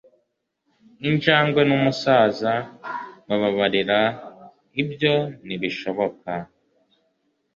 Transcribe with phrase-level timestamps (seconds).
[1.09, 2.53] injangwe, n'umusaza,
[3.27, 3.99] bababarira?
[4.81, 5.13] ibyo
[5.45, 6.29] ntibishoboka